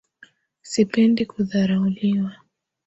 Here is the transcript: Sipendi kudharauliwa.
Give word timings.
Sipendi 0.61 1.25
kudharauliwa. 1.25 2.35